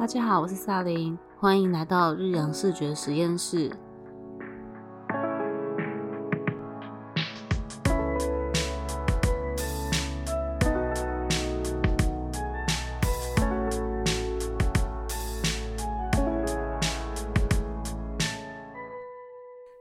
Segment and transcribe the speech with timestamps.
[0.00, 3.70] 大家好，我是萨琳，欢迎来到日阳视觉实验室。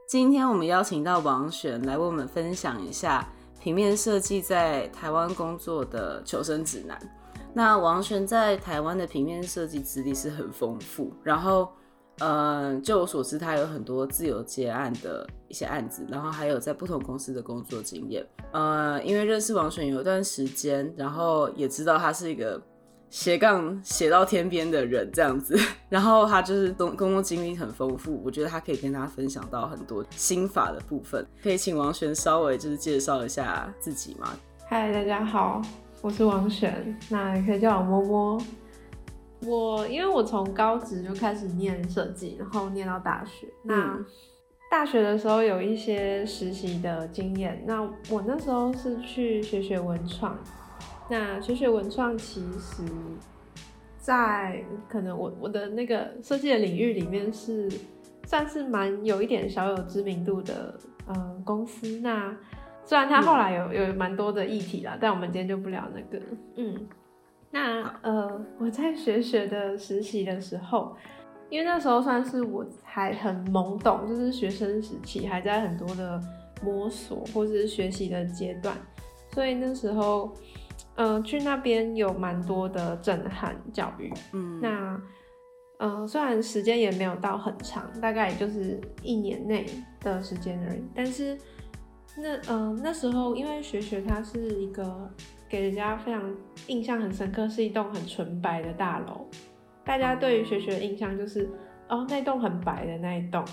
[0.06, 3.26] 今天我们邀请到王璇来为我们分享一下
[3.62, 7.00] 平面设计在台湾工作的求生指南。
[7.54, 11.68] 那王璇在台湾的平面设计资历是很丰富，然后，
[12.20, 18.26] 呃，就我所知，他有很多自由接案的一些案子，然后还有在不同公司的工作经验。
[18.52, 22.62] 呃，因为认识王璇有一段时间，然后也知道他是一个
[23.10, 25.58] 斜杠斜到天边的人这样子，
[25.90, 31.26] 然后他就是工工作经历很丰富，我觉得他可以跟大家分享到很多心法的部分。
[31.42, 34.30] 可以请王璇稍微就是介绍一下自己吗？
[34.68, 35.62] 嗨，大家好。
[36.02, 38.42] 我是王璇，那也可以叫我摸摸。
[39.46, 43.48] 我因为我从高职就开始念设计，然后念到大学。
[43.64, 44.00] 那
[44.72, 47.62] 大学的时候有一些实习的经验。
[47.68, 50.38] 那我那时候是去学学文创。
[51.10, 52.84] 那学学文创其实，
[53.98, 57.70] 在可能我我的那个设计的领域里面是
[58.26, 62.00] 算是蛮有一点小有知名度的呃公司。
[62.00, 62.34] 那
[62.90, 66.26] 虽然他后来有有蛮多的议题啦，但我们今天就不聊那个。
[66.56, 66.88] 嗯，
[67.52, 70.98] 那呃，我在学学的实习的时候，
[71.52, 76.20] 因为那时候算是我还很懵懂，就是学生时期还在很多的
[76.64, 78.76] 摸索或者是学习的阶段，
[79.36, 80.34] 所以那时候，
[80.96, 84.12] 呃，去那边有蛮多的震撼教育。
[84.34, 85.02] 嗯，那
[85.78, 89.68] 呃，虽然时间也没有到很长，大概也就是一年内
[90.02, 91.38] 的时间而已，但是。
[92.22, 95.10] 那嗯，那时候因为学学它是一个
[95.48, 96.36] 给人家非常
[96.68, 99.26] 印象很深刻，是一栋很纯白的大楼。
[99.84, 101.50] 大家对于学学的印象就是，
[101.88, 103.44] 哦，那栋很白的那一栋。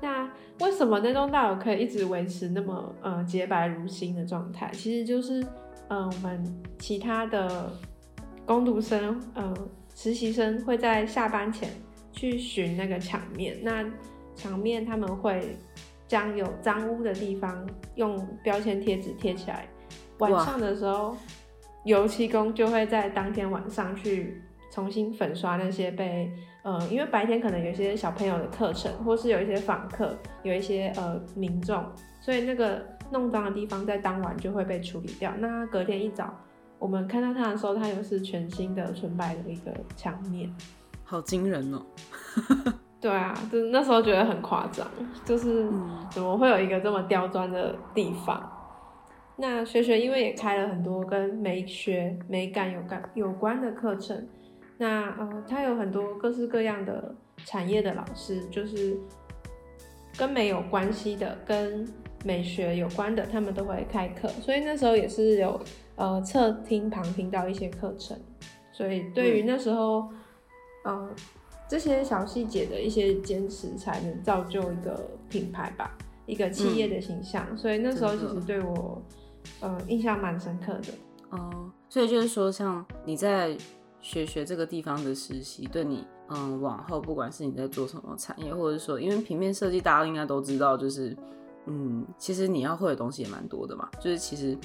[0.00, 4.70] 那为什么那栋大楼可以一直维持那么呃洁白如新的状态？
[4.72, 5.42] 其实就是，
[5.88, 7.72] 嗯，我们其他的
[8.44, 9.56] 工读生，嗯，
[9.94, 11.70] 实习生会在下班前
[12.12, 13.56] 去巡那个墙面。
[13.62, 13.84] 那
[14.34, 15.56] 墙面他们会。
[16.14, 19.68] 将有脏污的地方用标签贴纸贴起来，
[20.18, 21.16] 晚上的时候，
[21.84, 26.30] 油漆工就会在当天晚上去重新粉刷那些被
[26.62, 31.84] 呃，因为白天可能有些小朋友的课程，或是有一些访客，有一些呃民众，
[32.20, 35.34] 所以那个弄脏的地方在当晚就会被处理掉。
[35.40, 36.32] 那隔天一早，
[36.78, 40.48] 我们看到它的时候，它又是全新的纯白的一个墙面，
[41.02, 41.84] 好惊人哦！
[43.04, 44.86] 对啊，就是那时候觉得很夸张，
[45.26, 45.68] 就是
[46.10, 48.50] 怎么会有一个这么刁钻的地方？
[49.36, 54.26] 那学学因为也开了很多跟美学、美感有关有关的课程，
[54.78, 58.96] 那呃，他有很多各式各样的产业的老师，就是
[60.16, 61.86] 跟美有关系的、跟
[62.24, 65.60] 美学有关的，他们都会开课，所以那时候也是有
[65.96, 68.18] 呃侧听旁听到一些课程，
[68.72, 70.08] 所以对于那时候，
[70.86, 71.10] 呃。
[71.68, 77.56] 这些小细节的一些坚持，才能造就一个品牌吧，一个企业的形象。
[77.56, 79.02] 所以那时候其实对我，
[79.60, 80.92] 呃，印象蛮深刻的。
[81.30, 83.56] 哦，所以就是说，像你在
[84.00, 91.16] 学学这个地方的实习，对你，嗯，往后不管是你在做什么产业，或者说，因为平面设计大家应该都知道，就是，
[91.66, 93.88] 嗯，其实你要会的东西也蛮多的嘛。
[93.98, 94.56] 就是其实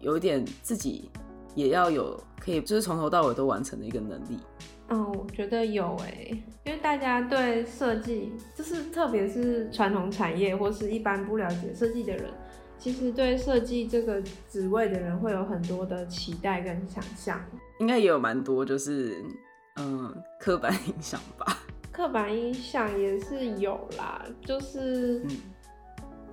[0.00, 1.08] 有一点自己
[1.54, 4.38] 也要有可以，就是从头到尾都完成的一个能力。
[4.92, 12.24] 嗯，我觉得有诶，因为大家对设计，就是特别是传统产业或是一般不了解设计的人，
[12.76, 17.40] 其实对设计这个职位的人会有很多的期待跟想象。
[17.78, 19.24] 应该也有蛮多，就是
[19.76, 21.46] 嗯，刻板印象吧。
[21.92, 25.24] 刻板印象也是有啦，就是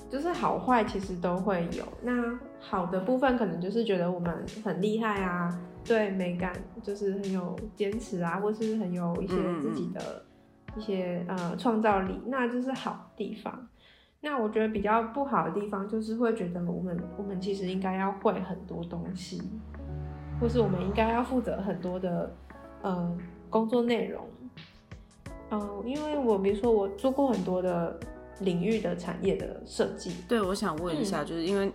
[0.10, 1.84] 就是好坏其实都会有。
[2.02, 2.12] 那
[2.60, 4.34] 好的部分可能就是觉得我们
[4.66, 5.56] 很厉害啊。
[5.88, 6.54] 对美感
[6.84, 10.26] 就是很有坚持啊，或是很有一些自己的
[10.76, 13.68] 一些呃创造力，那就是好地方。
[14.20, 19.42] 那我觉得比较不好的地方就是会觉得我们我们其实应该要会很多东西，
[20.42, 22.36] 或是我们应该要负责很多的
[22.82, 23.18] 呃
[23.50, 24.28] 工作内容。
[25.52, 27.98] 嗯，因为我比如说我做过很多的
[28.42, 30.16] 领域的产业的设计。
[30.28, 31.72] 对，我想问一下，就是因为。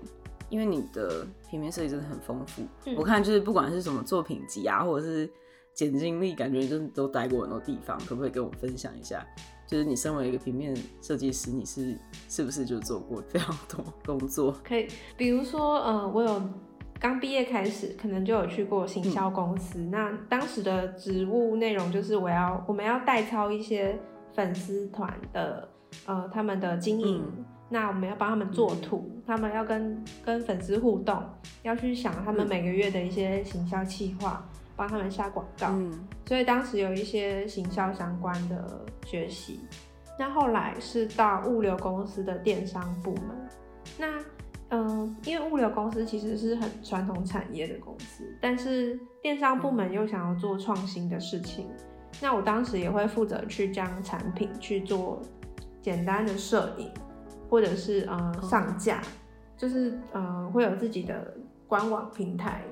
[0.53, 2.63] 因为你的平面设计真的很丰富，
[2.95, 5.29] 我看就是不管是什么作品集啊，或者是
[5.73, 9.27] 剪经历，感觉就是都待过很多地方，可不可以跟我分享一下？
[9.67, 14.55] 就是你身为一个平面设计师，你是是不是就做过非常多工作？
[14.63, 16.43] 可以，比如说，呃，我有
[17.01, 19.79] 刚毕业开始，可能就有去过行销公司。
[19.79, 23.99] 那当时的职务内容就是我要我们要代操一些
[24.35, 25.67] 粉丝团的
[26.05, 27.25] 呃他们的经营，
[27.73, 31.25] 那我们要帮他们做图，他们要跟跟粉丝互动，
[31.63, 34.47] 要去想他们每个月的一些行销计划，
[34.77, 35.73] 帮他们下广告。
[36.27, 39.61] 所以当时有一些行销相关的学习。
[40.19, 43.49] 那后来是到物流公司的电商部门。
[43.99, 44.23] 那
[44.69, 51.67] 嗯，因为物流公司其实是很传统产业的公司，但是电商部门又想要做创新的事情，
[52.21, 55.21] 那我当时也会负责去将产品去做
[55.81, 56.91] 简单的摄影，
[57.53, 59.03] 或者是呃上架，
[59.59, 61.35] 就是呃会有自己的
[61.69, 62.65] 官网平台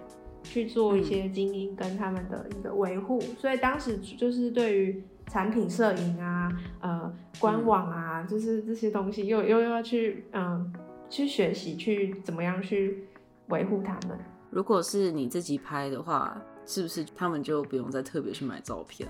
[0.43, 6.51] 去做一些经营跟他们的一个维护，所以当时就是对于产品摄影啊，
[6.81, 10.73] 呃官网啊，就是这些东西又又要去嗯。
[11.13, 13.05] 去学习，去怎么样去
[13.49, 14.17] 维护他们。
[14.49, 19.09] 如果是你自己拍的话，是不是他们就不用再特别去买照片？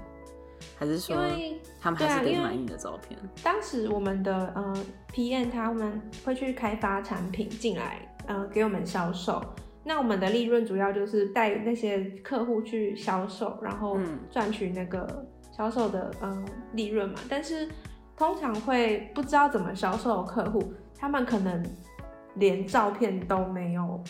[0.78, 1.16] 还是说
[1.80, 3.18] 他们还是得买你的照片？
[3.42, 4.74] 当时我们的呃
[5.12, 9.42] PM 他们会去开发产品进来，呃给我们销售。
[9.84, 13.98] 那我们的利润主要就是带那些客户去销售，然后
[14.30, 15.26] 赚取那个
[15.56, 17.20] 销售的呃利润嘛。
[17.28, 17.68] 但是
[18.16, 21.62] 通常会不知道怎么销售的客户，他们可能。
[22.36, 24.00] 连照片都没有，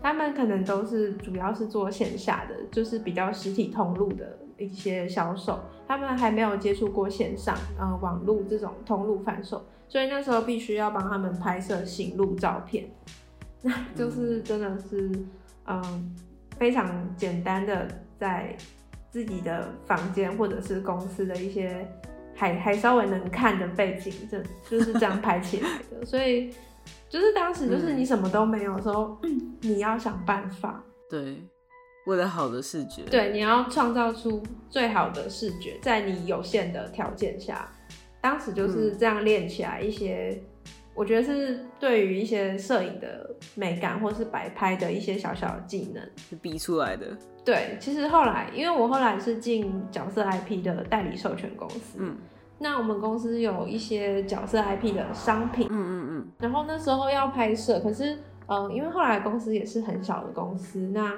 [0.00, 12.90] 他们可能都是主要是做线下的，就是比较实体通路的一些销售，他们还没有接触过线上，呃，网络这种通路贩售，所以那时候必须要帮他们拍摄行路照片，
[13.62, 15.10] 那 就是真的是，
[15.66, 16.14] 嗯，
[16.58, 17.88] 非常简单的
[18.18, 18.56] 在
[19.10, 21.86] 自己的房间或者是公司的一些
[22.34, 26.52] 还还稍微能看的背景，这就是这样拍起来的， 所以。
[27.08, 29.16] 就是当时，就是你什么都没有的时候，
[29.60, 30.82] 你要想办法。
[31.08, 31.36] 对，
[32.06, 33.02] 为了好的视觉。
[33.02, 37.70] 对，你要创造出最好的视觉，在你有限的条件下，
[38.20, 40.42] 当时就是这样练起来一些，
[40.94, 47.06] 我觉得是对于一些摄影的美感或是摆拍的一些小小的技能是逼出来的。
[47.44, 51.98] 对，其实后来，因为我后来是进角色 IP 的代理授权公司。
[51.98, 52.16] 嗯。
[52.58, 58.16] 那我们公司有一些角色 IP 的商品，嗯嗯嗯，然后那时候要拍摄，可是，
[58.46, 61.12] 嗯，因为后来公司也是很小的公司，那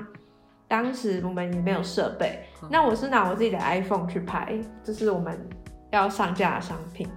[0.68, 2.40] 当时我们也没有设备，
[2.70, 5.38] 那我是拿我自己的 iPhone 去拍，就是我们
[5.90, 7.08] 要上架的商品，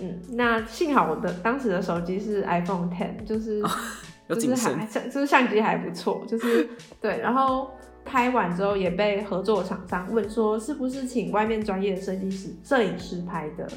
[0.00, 3.62] 嗯，那幸好我的当时的手机是 iPhone Ten，就是
[4.28, 6.68] 就是还就是相机还不错，就是
[7.00, 7.70] 对，然后。
[8.02, 13.68] 拍完之后也被合作厂商问说是不是请外面专业的设计师、摄影师拍的，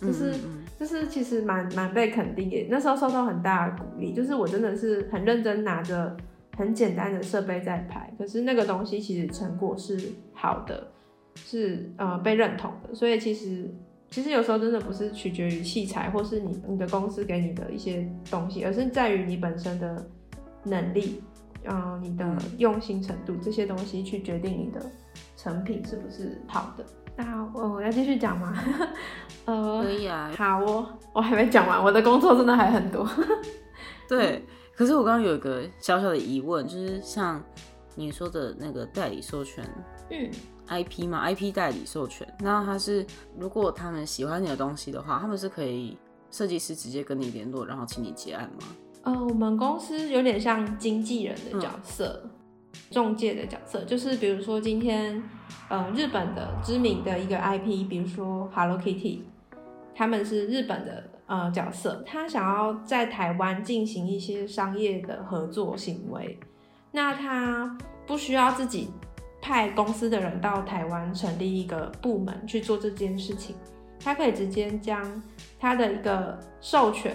[0.00, 0.32] 就是
[0.78, 2.68] 就是其实蛮蛮被肯定的。
[2.70, 6.16] 那时候受到很大的鼓励，就是我真的是很认真拿着
[6.56, 10.00] 很简单的设备在拍，可是那个东西其实成果是
[10.32, 10.90] 好的，
[11.36, 12.94] 是呃被认同的。
[12.94, 13.70] 所以其实
[14.10, 20.06] 其实有时候真的不是取决于器材或是你你的公司给你的一些东西，而是在于你本身的
[20.64, 21.22] 能力。
[21.68, 22.24] 嗯，你的
[22.58, 24.80] 用心程度这些东西去决定你的
[25.36, 26.84] 成品是不是好的。
[27.16, 28.56] 那我要继续讲吗？
[29.46, 30.30] 呃，可以啊。
[30.38, 33.04] 好，我我还没讲完，我的工作真的还很多。
[34.08, 34.44] 对，
[34.76, 37.42] 可是我刚刚有一个小小的疑问，就是像
[37.94, 39.64] 你说的那个代理授权，
[40.10, 40.30] 嗯
[40.68, 43.06] ，IP 嘛，IP 代理授权，那他是
[43.38, 45.96] 如果他们喜欢你的东西的话，他们是可以
[46.30, 48.66] 设计师直接跟你联络，然后请你结案吗？
[49.04, 52.28] 呃，我们公司有点像经纪人的角色，
[52.90, 55.22] 中介的角色，就是比如说今天，
[55.70, 59.20] 呃，日本的知名的一个 IP，比如说 Hello Kitty，
[59.94, 66.38] 他们是日本的呃角色，他想要在台湾进行一些商业的合作行为，
[66.90, 68.90] 那他不需要自己
[69.42, 73.54] 派公司的人到台湾成立一个部门去做这件事情。
[73.98, 75.02] 他可以直接将
[75.58, 77.14] 他的一个授权，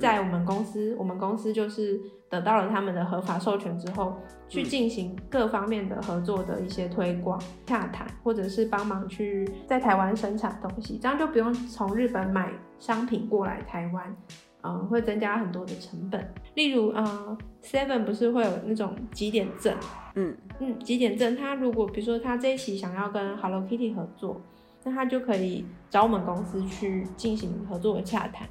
[0.00, 4.16] 在我们公司，我们公司就是得到了他们的合法授权之后，
[4.48, 14.16] 去进行各方面的合作的一些推广、洽谈，或者是帮忙去在台湾生产东西，这样就不用从日本买商品过来台湾，
[14.62, 16.32] 嗯，会增加很多的成本。
[16.54, 19.76] 例如，呃，Seven 不是会有那种几点证，
[20.14, 24.40] 嗯嗯，几点证，他如果比如说他这一期想要跟 Hello Kitty 合作。
[24.84, 28.48] 那他就可以找我们公司去进行合作的洽谈，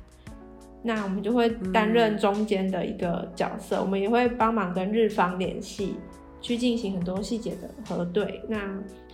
[0.82, 5.96] 那我们就会担任中间的一个角色，我们也会帮忙跟日方联系，
[6.40, 8.42] 去进行很多细节的核对。
[8.48, 8.58] 那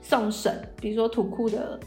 [0.01, 1.79] 送审，比如说图库的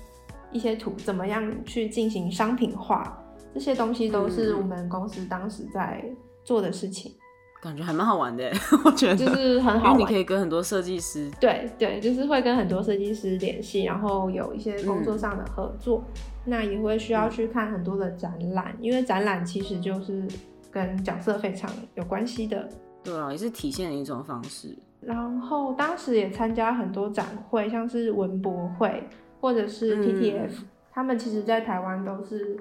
[0.51, 3.17] 一些图怎么样去进行商品化，
[3.55, 6.05] 这些东西都是我们公司当时在
[6.45, 7.15] 做的事情。
[7.61, 8.51] 感觉还蛮好玩的，
[8.85, 16.03] 我觉得就是很好玩，因为你可以跟很多设计师，对对，就是会跟很多设计师联系，然后有一些工作上的合作，
[16.47, 20.27] 那也会需要去看很多的展览，因为展览其实就是
[20.71, 22.67] 跟角色非常有关系的。
[23.05, 24.75] 对啊，也是体现的一种方式。
[25.03, 29.05] 然后当时也参加很多展会，像是文博会
[29.41, 30.51] 或者是 TTF，
[30.93, 32.59] 他们其实在台湾都是。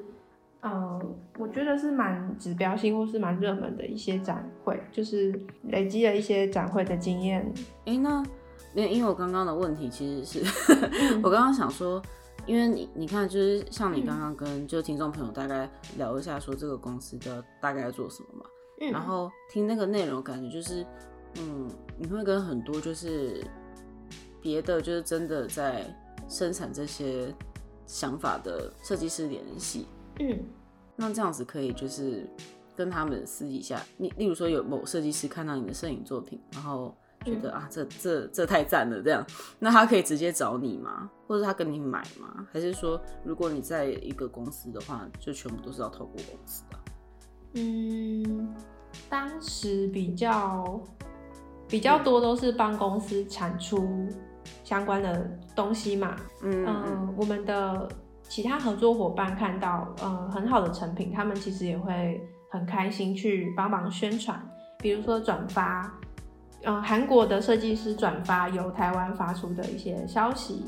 [0.62, 5.34] 嗯，我觉得是蛮指标性或是蛮热门的一些展会，就是
[5.70, 7.50] 累积了一些展会的经验。
[7.86, 8.22] 哎，那
[8.76, 10.66] 因为因为我刚刚的问题其实是
[11.24, 12.02] 我刚刚想说，
[12.46, 18.46] 因为你你看，就是像你刚刚跟就听众朋友大概聊一下，说这个公司的大概做什么嘛，
[18.92, 20.86] 然后听那个内容，感觉就是，
[21.40, 23.42] 嗯，你会跟很多就是
[24.42, 25.86] 别的就是真的在
[26.28, 27.34] 生产这些
[27.86, 29.88] 想法的设计师联系。
[30.20, 30.38] 嗯，
[30.96, 32.30] 那这样子可以就是
[32.76, 39.26] 跟他们私底下，你例如说有某设计师看到你的摄影作品，然后觉得啊这这这太赞了，这样，
[39.60, 41.10] 那他可以直接找你吗？
[41.26, 42.46] 或者他跟你买吗？
[42.52, 46.78] 还是说如果你在一个公司的话，就全部都是要透过公司的？
[47.54, 48.54] 嗯，
[49.10, 50.82] 当时比较
[51.68, 54.08] 比较多都是帮公司产出
[54.64, 56.16] 相关的东西嘛。
[56.44, 57.88] 嗯，我们的。
[58.30, 62.22] 其他合作伙伴看到呃很好的成品，他们其实也会
[62.52, 64.40] 很开心去帮忙宣传，
[64.78, 65.92] 比如说转发，
[66.64, 70.64] 嗯，韩国的设计师转发由台湾发出的一些消息，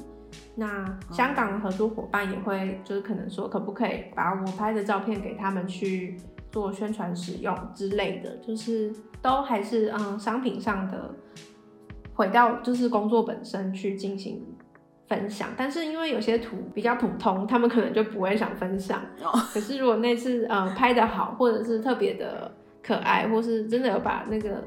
[0.56, 6.20] 那香港的合作伙伴也会就是可能说可不可以把我拍的照片给他们去
[6.52, 8.92] 做宣传使用之类的，就是
[9.22, 11.14] 都还是嗯商品上的，
[12.16, 14.44] 回到就是工作本身去进行。
[15.12, 19.02] 分享，但是因为有些图比较普通，他们可能就不会想分享。
[19.54, 22.50] 可是如果那次呃拍的好，或者是特别的
[22.82, 24.64] 可爱，或是真的有把那个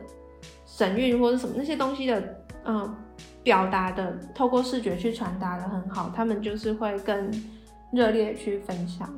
[0.66, 2.94] 神韵或者什么那些东西的嗯
[3.42, 7.30] 表达的，透过视觉去传达的很好，他们就是会更
[7.90, 9.08] 热烈去分享。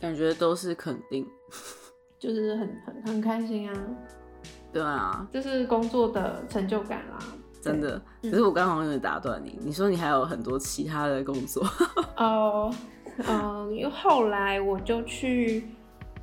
[0.00, 1.24] 感觉都是肯定，
[2.18, 3.86] 就是很很很开心啊。
[4.72, 7.18] 对啊，这是工作的成就感啦。
[7.66, 9.58] 真的，可是我刚好有点打断你。
[9.62, 11.64] 你说你还有很多其他的工作？
[12.16, 12.72] 哦，
[13.28, 15.68] 嗯，因为后来我就去，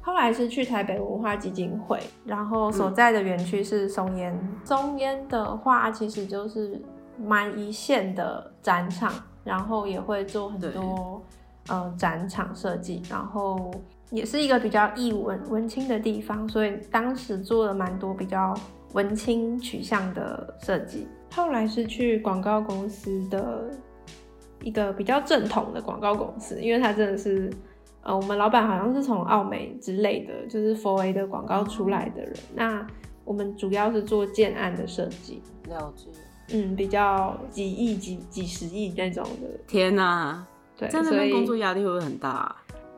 [0.02, 4.38] 后来是去台北文化基金会，然后所在的园区是松烟。
[4.64, 6.82] 松烟的话，其实就是
[7.20, 9.12] 蛮一线的展场，
[9.44, 11.22] 然后也会做很多
[11.68, 13.72] 呃展场设计，然后
[14.10, 18.54] 也是一个比较艺文文青的地方，所以当时做了蛮多比较
[18.94, 21.08] 文青取向的设计。
[21.36, 23.72] 后来是去广告公司的
[24.62, 27.52] 一个比较正统的广告公司，因为他真的是，
[28.04, 32.34] 呃，我们老板好像是从奥美之类的，就是 Four A 的广告出来的人。
[32.54, 32.86] 那
[33.26, 36.08] 我们主要是做建案的设计，了解。
[36.52, 39.48] 嗯，比较几亿、几几十亿那种的。
[39.66, 40.46] 天哪，
[40.78, 42.56] 对，在那边工作压力会不会很大？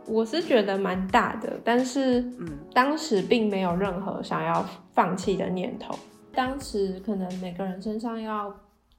[0.08, 4.64] 我是觉得蛮大的，但是，嗯，当时并没有任何想要
[4.94, 5.98] 放弃的念头。
[6.36, 8.54] 当时可能每个人身上要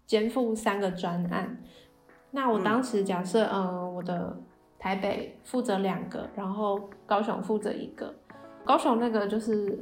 [0.07, 1.63] 肩负三个专案，
[2.31, 4.37] 那我当时假设，呃，我的
[4.79, 8.15] 台北负责两个，然后高雄负责一个，
[8.65, 9.79] 高雄那个就是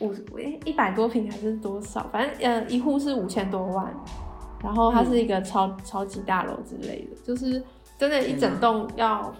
[0.00, 3.92] 五诶一百多平还是多少，反正呃一户是五千多万，
[4.62, 7.62] 然后它是一个超超级大楼之类的，就是
[7.96, 9.34] 真的，一整栋要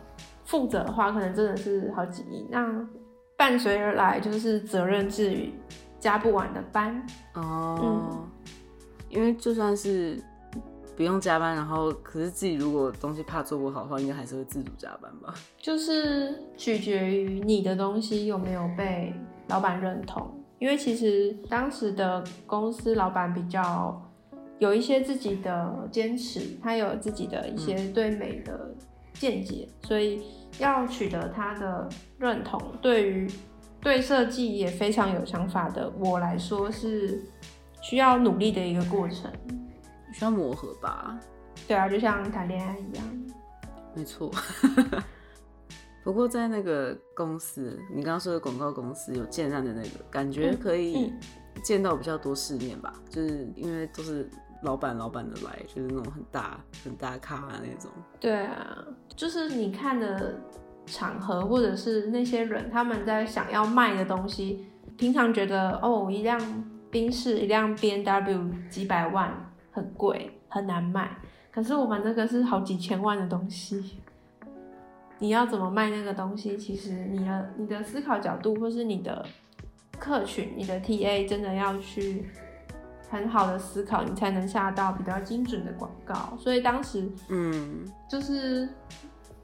[0.44, 2.46] 负责的话，可能真的是好几亿。
[2.50, 2.88] 那
[3.36, 5.52] 伴随而来就是责任制与。
[6.02, 7.00] 加不完的班
[7.34, 8.26] 哦，
[9.08, 10.20] 因为就算是
[10.96, 15.32] 不用加班，然后可是自己如果东西怕做不好的话，应该还是会自主加班吧？
[15.58, 19.14] 就是取决于你的东西有没有被
[19.46, 20.28] 老板认同，
[20.58, 24.02] 因为其实当时的公司老板比较
[24.58, 28.74] 有一些自己的坚持，他有自己的一些对美的
[29.12, 30.20] 见解，所以
[30.58, 33.30] 要取得他的认同，对于。
[33.82, 37.20] 对设计也非常有想法的我来说是
[37.80, 39.28] 需要努力的一个过程，
[40.14, 41.18] 需要磨合吧？
[41.66, 43.04] 对啊，就像谈恋爱一样。
[43.94, 44.30] 没错。
[46.04, 51.12] 不过在那个公司，你刚刚说的广告公司有建案的那个，感觉可以
[51.64, 52.94] 见到比较多世面吧？
[53.10, 54.30] 就是因为都是
[54.62, 57.90] 老板老板的来，就是那种很大很大咖那种。
[58.20, 58.84] 对啊，
[59.16, 60.38] 就是你看的。
[60.86, 66.38] 场合或者是那些人，他们在想要卖的东西，平常觉得哦，一辆
[66.90, 69.32] 宾士，一辆 B N W 几百万
[69.70, 71.16] 很贵，很难卖。
[71.50, 73.98] 可是我们这个是好几千万的东西，
[75.18, 76.56] 你要怎么卖那个东西？
[76.56, 79.24] 其实你的你的思考角度或是你的
[79.98, 82.26] 客群、你的 TA 真的要去
[83.08, 86.36] 很好的思考，你才能下到比较精准的广告。
[86.38, 88.68] 所以当时，嗯，就是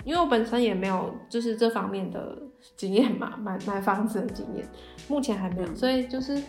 [0.04, 2.36] 因为我本身也没有就是这方面的
[2.76, 4.66] 经验嘛，买买房子的经验，
[5.08, 6.42] 目前还没有，所以就是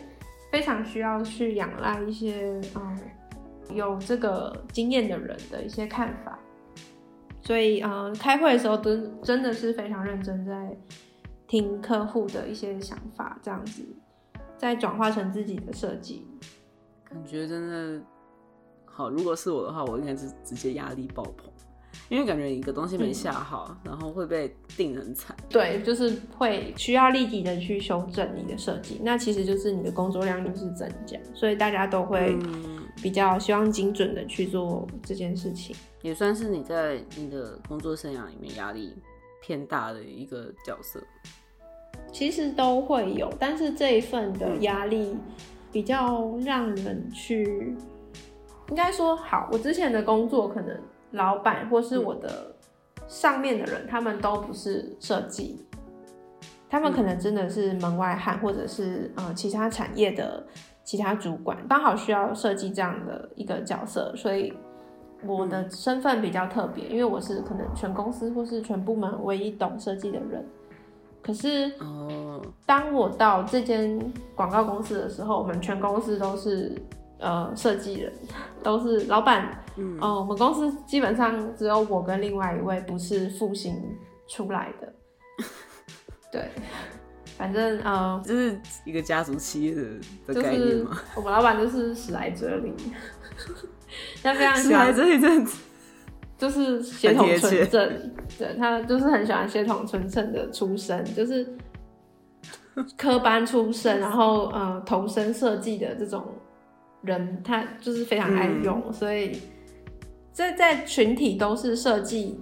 [0.52, 3.00] 非常需要去仰赖一些嗯
[3.74, 6.38] 有这个经验的人的一些看法。
[7.42, 10.78] 所以，嗯，开会的时候都真的是非常认真在
[11.48, 13.82] 听客户的一些想法，这样子
[14.56, 16.28] 再转化成自己的设计。
[17.04, 18.00] 感觉真的
[18.86, 19.10] 好。
[19.10, 21.49] 如果是我的话，我应该是直接压力爆棚，
[22.10, 25.36] 因为感觉一个东西没下好，然后会被定很惨。
[25.48, 32.36] 对，就是会需要立即的去修正你的设计，那其实就是你的工作量就是增加，所以大家都会
[33.02, 35.76] 比较希望精准的去做这件事情。
[36.02, 38.96] 也算是你在你的工作生涯里面压力
[39.42, 41.00] 偏大的一个角色。
[42.12, 45.16] 其实都会有，但是这一份的压力
[45.72, 47.76] 比较让人去，
[48.70, 49.48] 应该说好。
[49.52, 50.76] 我之前的工作可能
[51.12, 52.56] 老板或是我的
[53.08, 55.66] 上面的人，他们都不是设计，
[56.70, 60.46] 他们可能真的是门外汉，或者是呃其他产业的
[60.84, 64.54] 其他主管，刚好需要设计这样的一个角色，所以。
[65.28, 70.48] 我的身份比较特别，因为我是可能全公司或是全部门唯一懂设计的人。
[71.22, 71.70] 可是，
[72.66, 74.00] 当我到这间
[74.34, 76.74] 广告公司的时候，我们全公司都是
[77.20, 78.12] 呃设计人，
[78.64, 79.64] 都是老板。
[79.76, 83.76] 嗯，哦，我们公司基本上只有我跟另外一位不是复兴
[84.28, 84.94] 出来的。
[86.32, 86.50] 对，
[87.38, 89.82] 反正呃，就是一个家族企业的
[90.28, 91.00] 的概念嘛。
[91.16, 92.76] 我们老板就是史莱哲林。
[94.22, 95.58] 他非常喜欢这一阵子，
[96.38, 101.58] 就是血统纯正，对他就是很喜欢血统纯正的出身，就是
[102.96, 106.24] 科班出身，然后呃投身设计的这种
[107.02, 109.40] 人，他就是非常爱用，所以
[110.34, 112.40] 这在群体都是设计，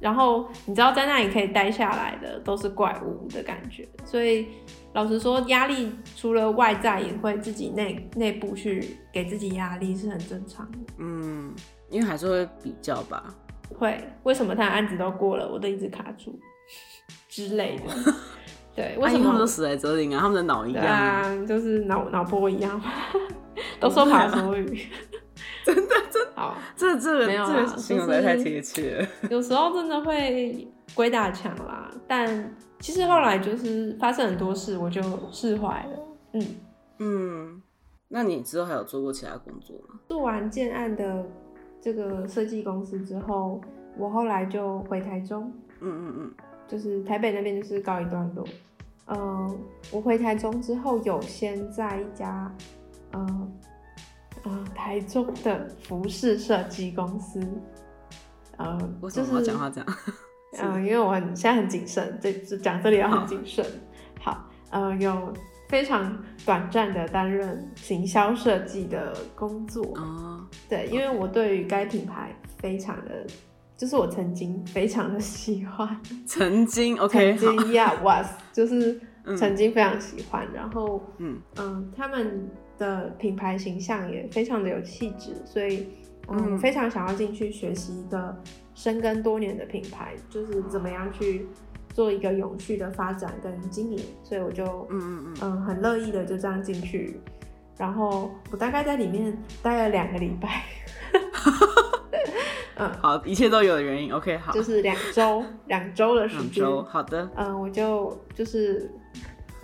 [0.00, 4.46] 然后你知道在那里可以待下来的都是怪物的感觉，所以。
[4.92, 10.78] 老实说，压力除了外在，也会自己内内部去给自己压力，是很正常的。
[10.96, 11.54] 嗯，
[11.90, 13.24] 因为还是会比较吧。
[13.78, 16.40] 会，为什么他的案子都过了，我都一直卡住
[17.28, 18.14] 之类的。
[18.74, 20.20] 对，为什么他们都死在哲林啊？
[20.22, 22.80] 他们的脑一样，啊，就是脑脑波一样，
[23.80, 24.86] 都说爬手语。
[25.64, 29.08] 真的真好，这这个没有这个形容的太贴切了。
[29.30, 32.54] 有时候真的会鬼打墙啦，但。
[32.78, 35.98] 其实后来就是发生很多事，我就释怀了。
[36.34, 36.46] 嗯
[36.98, 37.62] 嗯，
[38.08, 39.98] 那你之后还有做过其他工作吗？
[40.10, 41.24] 做完建案的
[41.80, 43.62] 这个设计公司之后，
[43.96, 45.50] 我后来就回台中。
[45.80, 46.34] 嗯嗯嗯，
[46.68, 48.46] 就是台北那边就是告一段落。
[49.06, 49.58] 嗯，
[49.90, 52.54] 我回台中之后，有先在一家
[53.16, 53.52] 嗯
[54.44, 57.40] 呃台中的服饰设计公司。
[58.58, 59.96] 呃，我什么要讲话这样？
[60.62, 63.64] 嗯， 因为我很现在很谨慎，这讲这里要很谨慎。
[64.20, 65.32] 好，呃，有
[65.68, 69.84] 非常短暂的担任行销设计的工作。
[69.96, 73.26] 哦，对，因为我对于该品牌非常的，
[73.76, 76.00] 就是我曾经非常的喜欢。
[76.26, 78.98] 曾经，OK，曾经，Yeah，was，就是
[79.34, 80.46] 曾经非常喜欢。
[80.52, 81.40] 然后，嗯。
[81.58, 85.86] 嗯，他们的品牌形象也非常的有气质，所以，
[86.28, 88.36] 嗯，非常想要进去学习一个。
[88.74, 91.46] 深耕多年的品牌，就是怎么样去
[91.94, 95.34] 做一个永续的发展跟经营，所以我就嗯嗯嗯。
[95.40, 97.18] 嗯很乐意的就这样进去，
[97.78, 100.62] 然后我大概在里面待了两个礼拜，
[102.76, 108.90] 嗯，好，一切都有原因，OK，好，就是两周两周的时间，好的，嗯，我就就是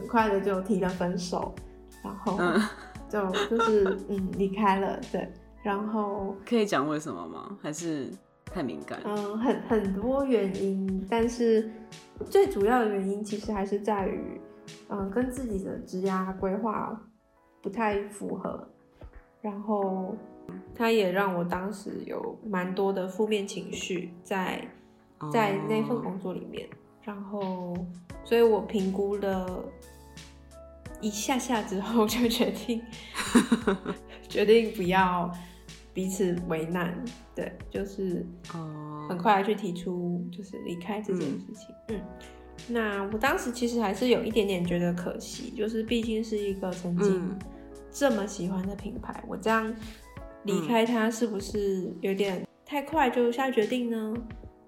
[0.03, 1.55] 很快的就提了分手，
[2.03, 2.38] 然后
[3.09, 7.57] 就就是嗯离开了，对，然后可以讲为什么吗？
[7.62, 8.11] 还是？
[8.55, 11.71] 太敏感，嗯，很很多原因，但是
[12.29, 14.38] 最主要的原因其实还是在于，
[14.91, 17.01] 嗯，跟自己的职涯规划
[17.62, 18.69] 不太符合，
[19.41, 20.15] 然后
[20.75, 24.62] 他也让我当时有蛮多的负面情绪在
[25.33, 26.69] 在那份工作里面，
[27.03, 27.75] 然后，
[28.23, 29.65] 所以我评估了
[31.03, 32.81] 一下下之后，就决定
[34.29, 35.31] 决定不要。
[35.95, 41.67] 彼此为难，对，就是哦，很快去提出就是离开这件事情。
[41.88, 42.01] 嗯，
[42.69, 47.38] 那我当时其实还是有一点点觉得可惜，就是毕竟是一个曾经
[47.91, 49.71] 这么喜欢的品牌，我这样
[50.45, 54.15] 离开它是不是有点太快就下决定呢？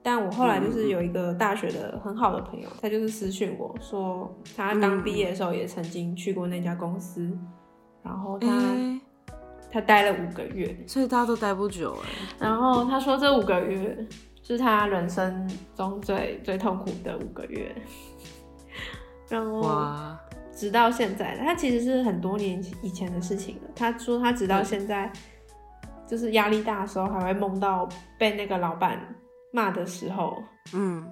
[0.06, 7.34] 但我后来就是有一个大学的很好的朋友，他就是私讯我说，他刚毕业的时候也曾经去过那家公司，
[8.02, 8.48] 然后他
[9.72, 12.08] 他待了五个月，所以大家都待不久哎。
[12.38, 14.06] 然后他说这五个月
[14.42, 17.74] 是他人生中最最痛苦的五个月，
[19.30, 19.66] 然后
[20.52, 23.70] 直到现在，他其实是很多年以前的事情了。
[23.74, 25.10] 他说他直到现在，
[26.06, 27.88] 就是压力大的时候还会梦到
[28.18, 29.00] 被那个老板。
[29.54, 31.06] 骂的时候，嗯，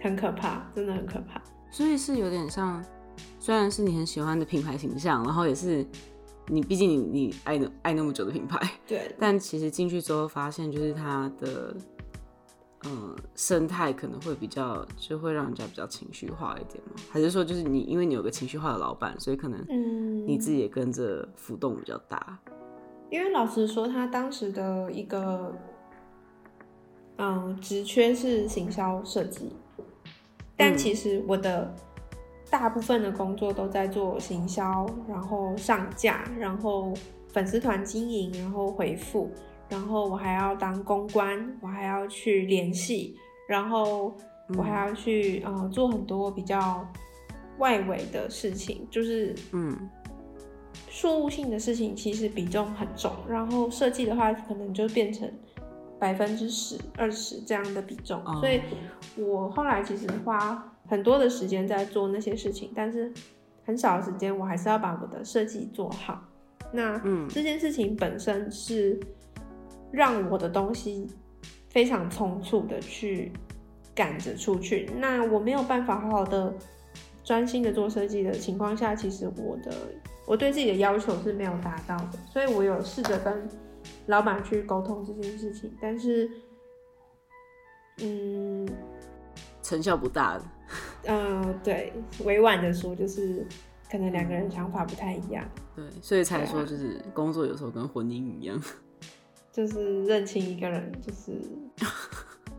[0.00, 1.38] 很可怕，真的很可怕。
[1.70, 2.82] 所以是有点像，
[3.38, 5.86] 虽然是你很喜欢的品牌形象，然后也是
[6.46, 9.14] 你，毕竟你你爱那爱那么久的品牌，对。
[9.20, 11.76] 但其实进去之后发现，就是它的，
[12.86, 16.94] 嗯，生态可能会比较，就会让人家比较情绪化一点嘛？
[17.10, 22.38] 还是说，就是你因为你有个情绪化的老板，所以可能，嗯，你自己也跟着浮动比较大。
[23.10, 25.54] 因为老实说，他当时的一个。
[27.18, 29.50] 嗯，职缺是行销设计，
[30.56, 31.72] 但其实我的
[32.50, 36.92] 大部分的工作都在做行销，然后上架，然后
[37.28, 39.30] 粉丝团经营，然后回复，
[39.68, 43.14] 然后我还要当公关，我还要去联系，
[43.46, 44.12] 然后
[44.56, 46.84] 我还要去呃做很多比较
[47.58, 49.88] 外围的事情，就是嗯，
[50.88, 55.30] 事务性的事情其实比重很重，然后设计的话可能就变成。
[56.02, 58.60] 百分之十、二十这样的比重，所以
[59.16, 63.12] 我后来其实花很多的时间在做那些事情，但是
[63.64, 66.20] 很少的时间我还是要把我的设计做好。
[66.72, 68.98] 那这件事情本身是
[69.92, 71.06] 让我的东西
[71.68, 73.30] 非常匆促的去
[73.94, 76.52] 赶着出去，那我没有办法好好的
[77.22, 79.72] 专心的做设计的情况下，其实我的
[80.26, 83.48] 我对自己的要求是没有达到的，所以我有试着跟。
[84.06, 86.28] 老板去沟通这件事情，但是，
[88.02, 88.68] 嗯，
[89.62, 90.44] 成效不大的。
[91.04, 91.92] 嗯， 对，
[92.24, 93.46] 委婉的说，就是
[93.90, 95.46] 可能两个人想法不太一样。
[95.76, 98.60] 对，所以才说，就是工作有时候跟婚姻一样，
[99.52, 101.40] 就是认清一个人，就是，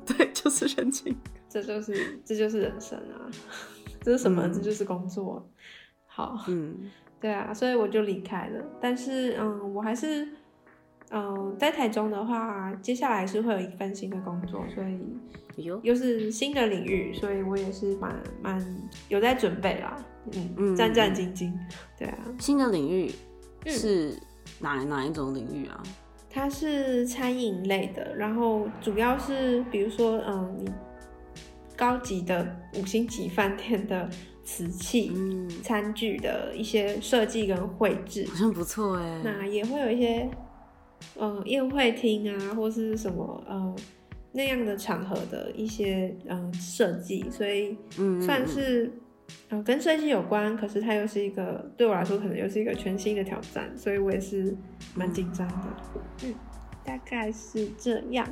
[0.06, 1.16] 对，就是认清，
[1.50, 3.30] 这就是这就是人生啊，
[4.02, 4.48] 这是什么？
[4.48, 5.46] 这就是工作。
[6.06, 8.64] 好，嗯，对啊，所以我就离开了。
[8.80, 10.26] 但是，嗯，我还是。
[11.16, 15.00] 嗯，在台中的话，接下来是会有一份新的工作，所以
[15.84, 18.60] 又是新的领域，所以我也是蛮蛮
[19.10, 19.96] 有在准备啦，
[20.34, 21.54] 嗯嗯，战战兢兢，
[22.00, 22.18] 对啊。
[22.40, 23.12] 新的领域
[23.68, 24.18] 是
[24.60, 25.84] 哪哪一种领域啊？
[26.32, 30.72] 它是餐饮类的，然后主要是比如说，嗯，你
[31.78, 34.10] 高级的五星级饭店的
[34.44, 35.12] 瓷器、
[35.62, 39.22] 餐具的一些设计跟绘制，好像不错哎。
[39.24, 40.28] 那也会有一些。
[41.20, 43.76] 嗯，宴会厅啊，或是什么呃
[44.32, 47.78] 那样的场合的一些嗯设计，所以
[48.22, 48.92] 算是
[49.50, 54.56] 嗯跟设计有关，可是它又是一个对我来说可能又是一个全新的挑战，所以我也是
[54.96, 55.56] 蛮紧张的。
[56.24, 56.34] 嗯，
[56.84, 58.28] 大概是这样。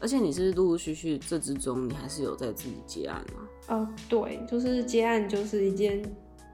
[0.00, 3.48] 而且你是陆陆续续这之中，你还是有在自己接案吗？
[3.68, 6.02] 哦，对，就是接案就是一件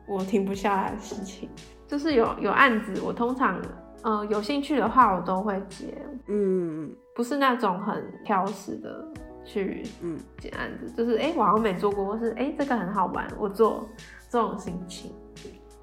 [0.07, 1.48] 我停不下来的事情，
[1.87, 3.61] 就是有有案子，我通常。
[4.03, 5.87] 嗯，有兴趣的话我都会接，
[6.27, 9.07] 嗯，不是那种很挑食的
[9.45, 13.89] 去嗯接案子，就是哎，我好像没做过，或是哎这个很好玩，我做
[14.31, 15.13] 这种心情。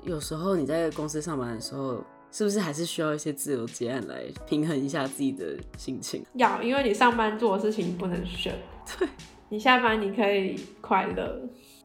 [0.04, 6.25] 有时候你在公司上班的时候，是不是还是需要一些自由接案来平衡一下自己的心情？
[6.36, 8.56] 要，因为你上班做的事情不能选，
[8.97, 9.08] 对，
[9.49, 11.41] 你下班你可以快乐。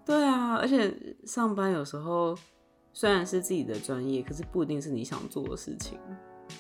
[0.07, 2.37] 对啊，而且上班有时候。
[2.93, 5.99] 虽然是自己的专业，可是不一定是你想做的事情。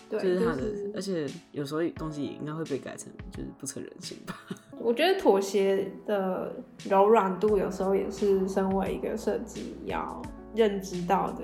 [0.08, 0.62] 对，就是他的，
[0.94, 4.38] 而且有时候东西应该会被改成就是不成人性吧。
[4.78, 6.54] 我觉得妥协的
[6.88, 10.22] 柔软度有时候也是身为一个设计要
[10.54, 11.42] 认知到的，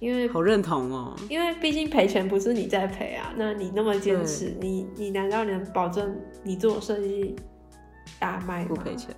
[0.00, 1.16] 因为好认同哦。
[1.30, 7.36] 因为毕竟赔钱不是你在赔啊，那你那么坚持，你你难道能保证你做设计
[8.18, 9.14] 大卖不赔钱？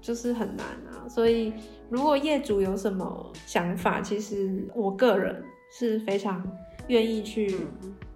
[0.00, 1.52] 就是很难啊，所以。
[1.90, 6.42] 如果业主有什么想法，其实我个人是非常
[6.88, 7.56] 愿意去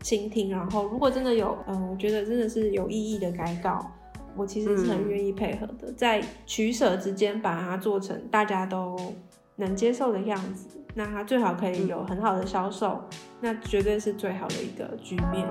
[0.01, 0.51] 倾听。
[0.51, 3.91] 然后，如果真的有，嗯，我觉得真的是有意义的改稿，
[4.37, 5.93] 我其实是很愿意配合的。
[5.93, 8.97] 在取舍之间，把它做成大家都
[9.57, 13.01] 能接受的样子，那它最好可以有很好的销售，
[13.41, 15.47] 那绝对是最好的一个局面。